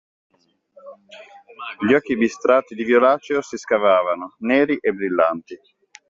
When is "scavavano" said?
3.57-4.33